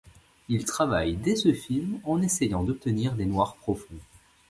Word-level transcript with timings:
Il 0.49 0.65
travaille 0.65 1.15
dès 1.15 1.35
ce 1.35 1.53
film 1.53 1.99
en 2.05 2.23
essayant 2.23 2.63
d'obtenir 2.63 3.13
des 3.13 3.27
noirs 3.27 3.55
profonds. 3.57 3.99